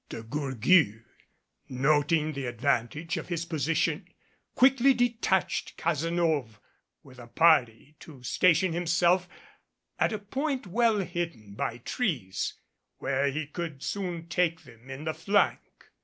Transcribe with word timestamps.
De 0.09 0.23
Gourgues, 0.23 1.03
noting 1.69 2.33
the 2.33 2.47
advantage 2.47 3.17
of 3.17 3.27
his 3.27 3.45
position, 3.45 4.07
quickly 4.55 4.95
detached 4.95 5.77
Cazenove 5.77 6.59
with 7.03 7.19
a 7.19 7.27
party 7.27 7.95
to 7.99 8.23
station 8.23 8.73
himself 8.73 9.29
at 9.99 10.11
a 10.11 10.17
point 10.17 10.65
well 10.65 11.01
hidden 11.01 11.53
by 11.53 11.77
trees 11.77 12.55
where 12.97 13.27
he 13.29 13.45
could 13.45 13.83
soon 13.83 14.27
take 14.27 14.61
them 14.63 14.89
in 14.89 15.03
the 15.03 15.13
flank. 15.13 15.59